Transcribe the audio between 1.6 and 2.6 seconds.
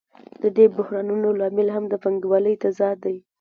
هم د پانګوالۍ